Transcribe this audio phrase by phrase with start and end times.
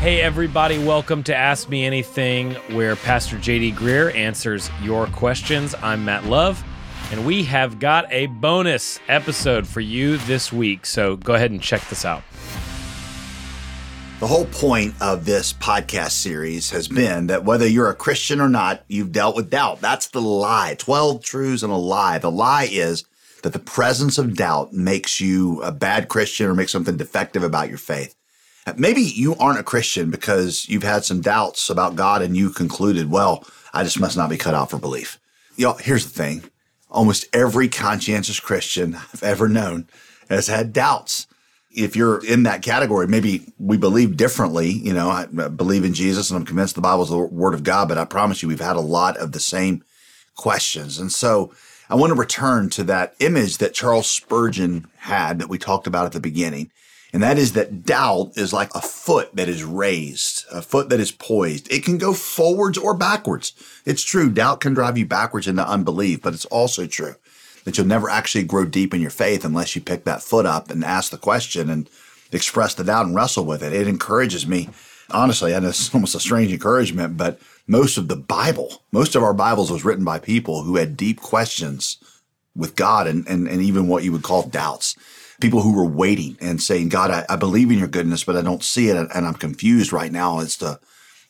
[0.00, 5.74] Hey, everybody, welcome to Ask Me Anything, where Pastor JD Greear answers your questions.
[5.82, 6.64] I'm Matt Love,
[7.12, 10.86] and we have got a bonus episode for you this week.
[10.86, 12.22] So go ahead and check this out.
[14.20, 18.48] The whole point of this podcast series has been that whether you're a Christian or
[18.48, 19.82] not, you've dealt with doubt.
[19.82, 20.76] That's the lie.
[20.78, 22.16] 12 truths and a lie.
[22.16, 23.04] The lie is
[23.42, 27.68] that the presence of doubt makes you a bad Christian or makes something defective about
[27.68, 28.14] your faith.
[28.76, 33.10] Maybe you aren't a Christian because you've had some doubts about God and you concluded,
[33.10, 35.18] well, I just must not be cut out for belief.
[35.56, 36.44] You here's the thing.
[36.90, 39.88] Almost every conscientious Christian I've ever known
[40.28, 41.26] has had doubts.
[41.70, 44.70] If you're in that category, maybe we believe differently.
[44.70, 47.62] You know, I believe in Jesus and I'm convinced the Bible is the word of
[47.62, 49.84] God, but I promise you, we've had a lot of the same
[50.34, 50.98] questions.
[50.98, 51.52] And so
[51.88, 56.06] I want to return to that image that Charles Spurgeon had that we talked about
[56.06, 56.70] at the beginning.
[57.12, 61.00] And that is that doubt is like a foot that is raised, a foot that
[61.00, 61.70] is poised.
[61.72, 63.52] It can go forwards or backwards.
[63.84, 64.30] It's true.
[64.30, 67.16] Doubt can drive you backwards into unbelief, but it's also true
[67.64, 70.70] that you'll never actually grow deep in your faith unless you pick that foot up
[70.70, 71.90] and ask the question and
[72.32, 73.72] express the doubt and wrestle with it.
[73.72, 74.68] It encourages me.
[75.12, 79.34] Honestly, and it's almost a strange encouragement, but most of the Bible, most of our
[79.34, 81.98] Bibles was written by people who had deep questions
[82.54, 84.96] with God and, and, and even what you would call doubts
[85.40, 88.42] people who were waiting and saying, God, I, I believe in your goodness, but I
[88.42, 88.96] don't see it.
[88.96, 90.80] And I'm confused right now as to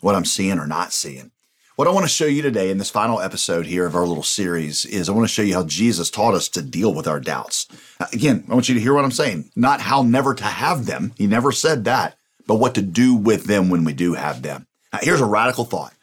[0.00, 1.30] what I'm seeing or not seeing.
[1.76, 4.24] What I want to show you today in this final episode here of our little
[4.24, 7.20] series is I want to show you how Jesus taught us to deal with our
[7.20, 7.68] doubts.
[8.12, 11.12] Again, I want you to hear what I'm saying, not how never to have them.
[11.16, 12.16] He never said that,
[12.48, 14.66] but what to do with them when we do have them.
[14.92, 15.94] Now, here's a radical thought.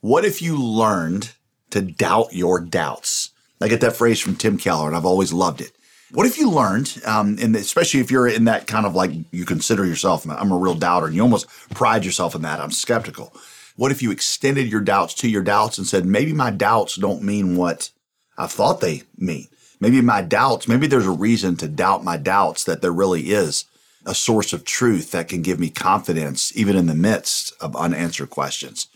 [0.00, 1.32] What if you learned
[1.70, 3.30] to doubt your doubts?
[3.60, 5.72] I get that phrase from Tim Keller, and I've always loved it.
[6.12, 9.44] What if you learned, um, and especially if you're in that kind of like you
[9.44, 12.60] consider yourself, I'm a real doubter, and you almost pride yourself in that.
[12.60, 13.34] I'm skeptical.
[13.76, 17.22] What if you extended your doubts to your doubts and said, maybe my doubts don't
[17.22, 17.90] mean what
[18.38, 19.48] I thought they mean?
[19.80, 23.66] Maybe my doubts, maybe there's a reason to doubt my doubts that there really is
[24.06, 28.30] a source of truth that can give me confidence even in the midst of unanswered
[28.30, 28.88] questions.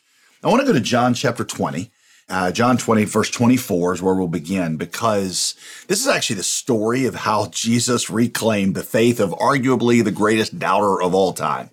[0.42, 1.90] I want to go to John chapter 20.
[2.32, 5.54] Uh, John 20, verse 24 is where we'll begin because
[5.88, 10.58] this is actually the story of how Jesus reclaimed the faith of arguably the greatest
[10.58, 11.68] doubter of all time,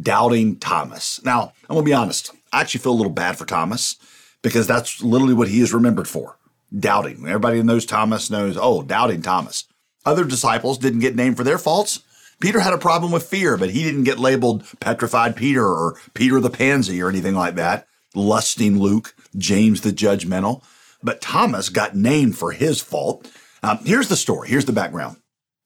[0.00, 1.22] doubting Thomas.
[1.26, 2.32] Now, I'm going to be honest.
[2.54, 3.96] I actually feel a little bad for Thomas
[4.40, 6.38] because that's literally what he is remembered for
[6.74, 7.26] doubting.
[7.26, 9.66] Everybody knows Thomas knows, oh, doubting Thomas.
[10.06, 12.00] Other disciples didn't get named for their faults.
[12.40, 16.40] Peter had a problem with fear, but he didn't get labeled petrified Peter or Peter
[16.40, 17.86] the pansy or anything like that.
[18.18, 20.62] Lusting Luke James the judgmental,
[21.02, 23.30] but Thomas got named for his fault.
[23.62, 24.48] Um, here's the story.
[24.48, 25.18] Here's the background.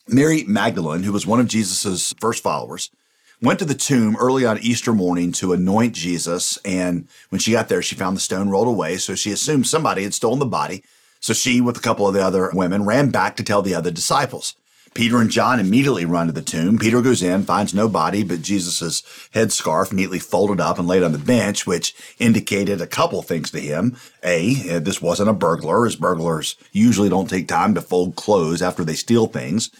[0.08, 2.90] Mary Magdalene, who was one of Jesus' first followers,
[3.40, 6.58] went to the tomb early on Easter morning to anoint Jesus.
[6.64, 8.96] And when she got there, she found the stone rolled away.
[8.98, 10.84] So she assumed somebody had stolen the body.
[11.20, 13.90] So she, with a couple of the other women, ran back to tell the other
[13.90, 14.56] disciples.
[14.94, 16.78] Peter and John immediately run to the tomb.
[16.78, 19.02] Peter goes in, finds no body, but Jesus'
[19.34, 23.60] headscarf neatly folded up and laid on the bench, which indicated a couple things to
[23.60, 23.96] him.
[24.22, 28.84] A, this wasn't a burglar, as burglars usually don't take time to fold clothes after
[28.84, 29.70] they steal things.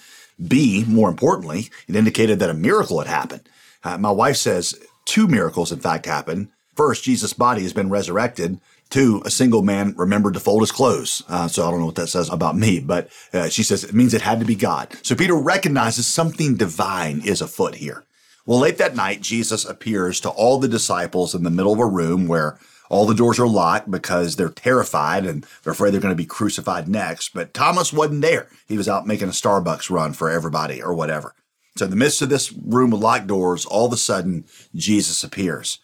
[0.49, 3.49] B, more importantly, it indicated that a miracle had happened.
[3.85, 6.49] Uh, my wife says two miracles, in fact, happened.
[6.75, 8.59] First, Jesus' body has been resurrected.
[8.93, 11.23] Two, a single man remembered to fold his clothes.
[11.27, 13.95] Uh, so I don't know what that says about me, but uh, she says it
[13.95, 14.95] means it had to be God.
[15.03, 18.05] So Peter recognizes something divine is afoot here.
[18.45, 21.87] Well, late that night, Jesus appears to all the disciples in the middle of a
[21.87, 22.59] room where
[22.91, 26.27] all the doors are locked because they're terrified and they're afraid they're going to be
[26.27, 27.33] crucified next.
[27.33, 28.49] But Thomas wasn't there.
[28.69, 31.35] He was out making a Starbucks run for everybody or whatever.
[31.79, 35.25] So in the midst of this room with locked doors, all of a sudden, Jesus
[35.25, 35.79] appears.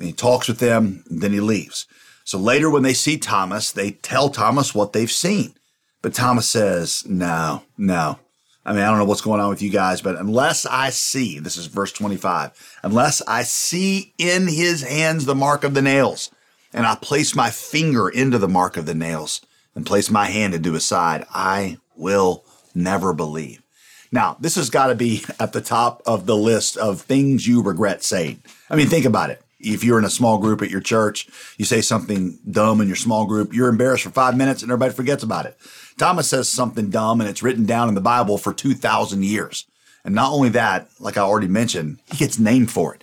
[0.00, 1.86] He talks with them, then he leaves.
[2.26, 5.54] So later, when they see Thomas, they tell Thomas what they've seen.
[6.02, 8.18] But Thomas says, No, no.
[8.64, 11.38] I mean, I don't know what's going on with you guys, but unless I see,
[11.38, 16.32] this is verse 25, unless I see in his hands the mark of the nails,
[16.72, 19.40] and I place my finger into the mark of the nails,
[19.76, 22.44] and place my hand into his side, I will
[22.74, 23.62] never believe.
[24.10, 27.62] Now, this has got to be at the top of the list of things you
[27.62, 28.42] regret saying.
[28.68, 31.64] I mean, think about it if you're in a small group at your church, you
[31.64, 35.22] say something dumb in your small group, you're embarrassed for five minutes and everybody forgets
[35.22, 35.56] about it.
[35.98, 39.66] Thomas says something dumb and it's written down in the Bible for 2,000 years.
[40.04, 43.02] And not only that, like I already mentioned, he gets named for it.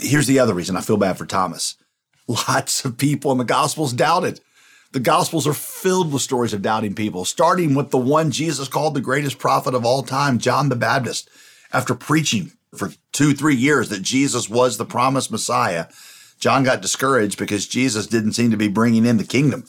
[0.00, 1.76] Here's the other reason I feel bad for Thomas.
[2.26, 4.40] Lots of people in the Gospels doubted.
[4.92, 8.94] The Gospels are filled with stories of doubting people, starting with the one Jesus called
[8.94, 11.30] the greatest prophet of all time, John the Baptist.
[11.72, 15.86] After preaching for two, three years that Jesus was the promised Messiah,
[16.38, 19.64] John got discouraged because Jesus didn't seem to be bringing in the kingdom.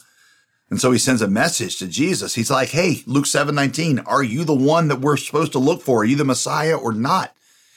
[0.70, 2.34] And so he sends a message to Jesus.
[2.34, 5.82] He's like, Hey, Luke 7 19, are you the one that we're supposed to look
[5.82, 6.00] for?
[6.00, 7.34] Are you the Messiah or not?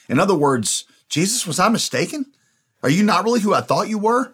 [0.08, 2.26] In other words, Jesus, was I mistaken?
[2.82, 4.32] Are you not really who I thought you were?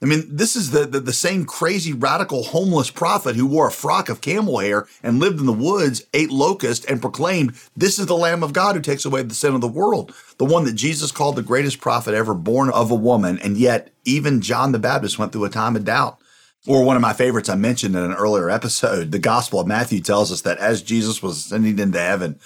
[0.00, 3.72] I mean, this is the, the, the, same crazy radical homeless prophet who wore a
[3.72, 8.06] frock of camel hair and lived in the woods, ate locusts, and proclaimed, This is
[8.06, 10.14] the Lamb of God who takes away the sin of the world.
[10.36, 13.40] The one that Jesus called the greatest prophet ever born of a woman.
[13.40, 16.18] And yet, even John the Baptist went through a time of doubt.
[16.66, 20.00] Or one of my favorites I mentioned in an earlier episode, the Gospel of Matthew
[20.00, 22.38] tells us that as Jesus was ascending into heaven,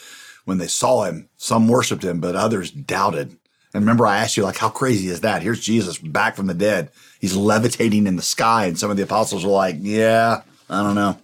[0.44, 3.36] when they saw him, some worshiped him, but others doubted.
[3.74, 5.42] And remember, I asked you, like, how crazy is that?
[5.42, 6.90] Here's Jesus back from the dead.
[7.20, 8.66] He's levitating in the sky.
[8.66, 11.18] And some of the apostles were like, yeah, I don't know.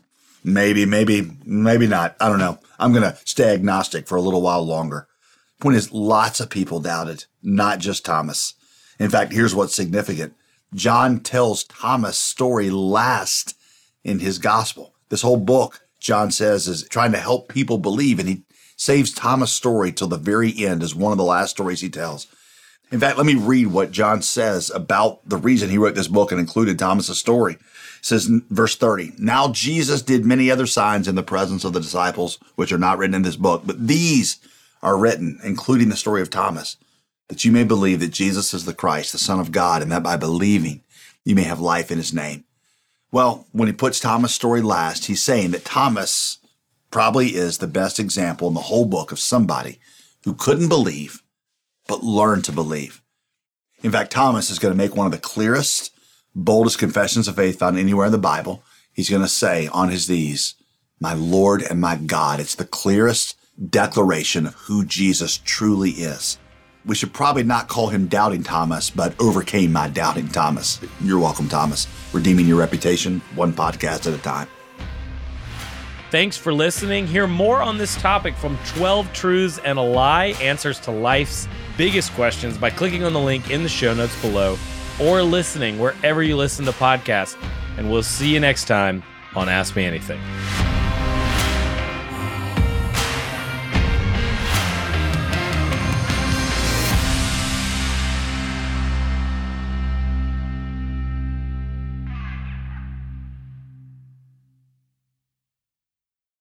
[0.45, 2.17] Maybe, maybe, maybe not.
[2.21, 2.59] I don't know.
[2.79, 5.07] I'm going to stay agnostic for a little while longer.
[5.61, 8.55] Point is, lots of people doubted, not just Thomas.
[8.99, 10.35] In fact, here's what's significant.
[10.75, 13.57] John tells Thomas' story last
[14.05, 14.95] in his gospel.
[15.09, 18.43] This whole book, John says, is trying to help people believe, and he
[18.77, 22.27] saves Thomas' story till the very end as one of the last stories he tells.
[22.91, 26.33] In fact, let me read what John says about the reason he wrote this book
[26.33, 27.55] and included Thomas's story.
[27.55, 27.61] It
[28.01, 32.39] says verse 30, Now Jesus did many other signs in the presence of the disciples,
[32.55, 34.39] which are not written in this book, but these
[34.83, 36.77] are written, including the story of Thomas,
[37.29, 40.03] that you may believe that Jesus is the Christ, the Son of God, and that
[40.03, 40.83] by believing
[41.25, 42.45] you may have life in his name.
[43.13, 46.39] Well, when he puts Thomas' story last, he's saying that Thomas
[46.91, 49.79] probably is the best example in the whole book of somebody
[50.25, 51.23] who couldn't believe
[51.89, 53.03] but learn to believe.
[53.83, 55.91] In fact, Thomas is going to make one of the clearest,
[56.37, 58.63] boldest confessions of faith found anywhere in the Bible.
[58.93, 60.55] He's going to say on his knees,
[61.01, 62.39] My Lord and my God.
[62.39, 63.37] It's the clearest
[63.71, 66.39] declaration of who Jesus truly is.
[66.85, 70.81] We should probably not call him Doubting Thomas, but overcame my doubting Thomas.
[71.01, 71.87] You're welcome, Thomas.
[72.13, 74.49] Redeeming your reputation one podcast at a time.
[76.11, 77.07] Thanks for listening.
[77.07, 81.47] Hear more on this topic from 12 Truths and a Lie Answers to Life's
[81.79, 84.59] Biggest Questions by clicking on the link in the show notes below
[85.01, 87.41] or listening wherever you listen to podcasts.
[87.77, 89.05] And we'll see you next time
[89.37, 90.21] on Ask Me Anything.